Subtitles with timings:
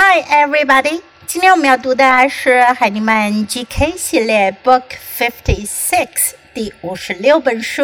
[0.00, 1.02] Hi, everybody！
[1.26, 4.84] 今天我们要读的是海尼曼 GK 系列 Book
[5.18, 7.82] Fifty Six 第五十六本书《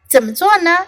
[0.09, 0.87] 怎么做呢？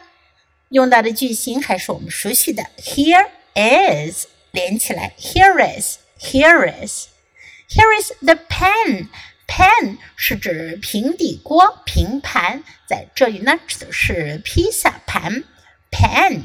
[0.70, 9.10] 用到的句型还是我们熟悉的，Here is 连起来，Here is，Here is，Here is the pan。
[9.48, 15.44] pan 是指平底锅、平盘，在这里呢指的是披萨盘。
[15.92, 16.42] pan。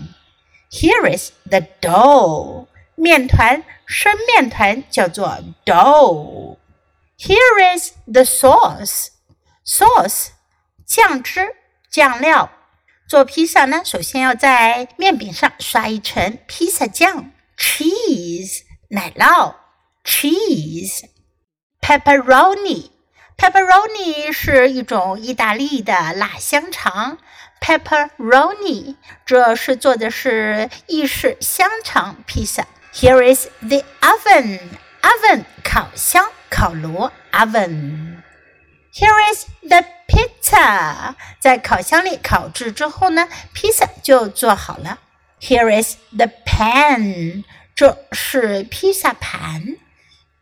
[0.70, 2.66] Here is the dough。
[2.94, 6.58] 面团，生面团叫做 dough。
[7.16, 9.06] Here is the sauce.
[9.64, 10.32] Sauce.
[10.88, 11.54] 酱汁、
[11.90, 12.50] 酱料。
[13.06, 17.30] 做披萨呢，首先要在面饼上刷一层披萨酱。
[17.58, 19.54] Cheese 奶酪
[20.02, 21.04] ，cheese。
[21.80, 22.90] Pepperoni
[23.36, 27.18] pepperoni 是一种意大利的辣香肠。
[27.60, 32.66] Pepperoni 这是做的是意式香肠披萨。
[32.94, 34.58] Here is the oven
[35.02, 36.30] oven 烤箱。
[36.50, 38.22] 烤炉 oven。
[38.94, 44.98] Here is the pizza，在烤箱里烤制之后呢，披萨就做好了。
[45.40, 47.44] Here is the pan，
[47.76, 49.76] 这是披萨盘。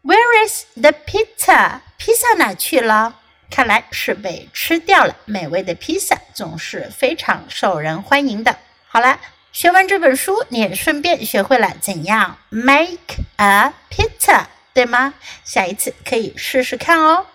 [0.02, 1.80] Where is the pizza？
[1.98, 3.16] 披萨哪去了？
[3.50, 5.16] 看来是被吃掉了。
[5.24, 8.56] 美味的披萨总是非常受人欢迎的。
[8.86, 9.20] 好了，
[9.52, 14.46] 学完这本书，你也顺便学会了怎样 make a pizza。
[14.72, 15.14] 对吗？
[15.42, 17.26] 下一次可以试试看哦。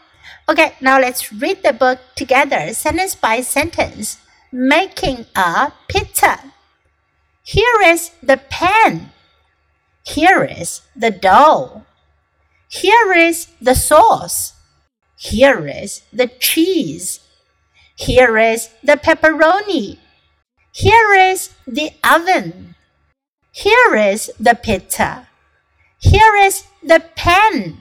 [0.50, 4.18] Okay, now let's read the book together, sentence by sentence.
[4.52, 6.52] Making a pizza.
[7.44, 9.12] Here is the pan.
[10.04, 11.86] Here is the dough.
[12.68, 14.54] Here is the sauce.
[15.18, 17.20] Here is the cheese.
[17.96, 20.00] Here is the pepperoni.
[20.74, 22.76] Here is the oven.
[23.52, 25.28] Here is the pizza.
[26.00, 27.81] Here is the pen。